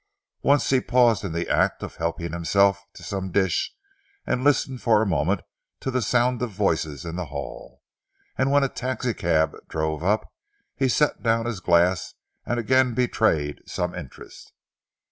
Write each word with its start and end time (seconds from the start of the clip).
Once 0.41 0.67
he 0.71 0.81
paused 0.81 1.23
in 1.23 1.31
the 1.31 1.47
act 1.47 1.83
of 1.83 1.97
helping 1.97 2.33
himself 2.33 2.85
to 2.91 3.03
some 3.03 3.29
dish 3.29 3.71
and 4.25 4.43
listened 4.43 4.81
for 4.81 4.99
a 4.99 5.05
moment 5.05 5.41
to 5.79 5.91
the 5.91 6.01
sound 6.01 6.41
of 6.41 6.49
voices 6.49 7.05
in 7.05 7.17
the 7.17 7.25
hall, 7.27 7.83
and 8.35 8.49
when 8.51 8.63
a 8.63 8.67
taxicab 8.67 9.55
drove 9.67 10.03
up 10.03 10.33
he 10.75 10.87
set 10.89 11.21
down 11.21 11.45
his 11.45 11.59
glass 11.59 12.15
and 12.47 12.59
again 12.59 12.95
betrayed 12.95 13.61
some 13.67 13.93
interest. 13.93 14.53